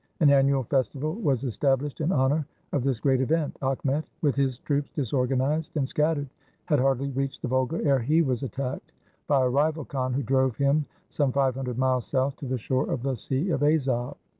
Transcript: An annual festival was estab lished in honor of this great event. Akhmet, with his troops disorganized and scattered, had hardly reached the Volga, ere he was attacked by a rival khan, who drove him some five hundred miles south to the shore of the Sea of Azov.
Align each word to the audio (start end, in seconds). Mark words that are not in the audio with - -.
An 0.19 0.31
annual 0.31 0.63
festival 0.63 1.13
was 1.13 1.43
estab 1.43 1.77
lished 1.77 2.01
in 2.01 2.11
honor 2.11 2.43
of 2.71 2.83
this 2.83 2.99
great 2.99 3.21
event. 3.21 3.55
Akhmet, 3.61 4.03
with 4.23 4.33
his 4.33 4.57
troops 4.57 4.89
disorganized 4.95 5.77
and 5.77 5.87
scattered, 5.87 6.27
had 6.65 6.79
hardly 6.79 7.11
reached 7.11 7.43
the 7.43 7.47
Volga, 7.47 7.79
ere 7.85 7.99
he 7.99 8.23
was 8.23 8.41
attacked 8.41 8.93
by 9.27 9.43
a 9.45 9.49
rival 9.49 9.85
khan, 9.85 10.13
who 10.13 10.23
drove 10.23 10.57
him 10.57 10.87
some 11.09 11.31
five 11.31 11.53
hundred 11.53 11.77
miles 11.77 12.07
south 12.07 12.35
to 12.37 12.47
the 12.47 12.57
shore 12.57 12.89
of 12.89 13.03
the 13.03 13.13
Sea 13.13 13.51
of 13.51 13.61
Azov. 13.61 14.17